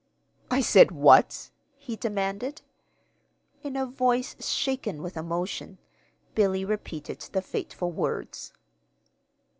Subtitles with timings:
[0.49, 2.63] "I said what?" he demanded.
[3.61, 5.77] In a voice shaken with emotion,
[6.33, 8.51] Billy repeated the fateful words.